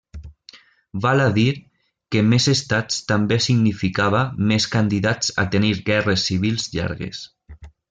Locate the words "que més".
2.15-2.47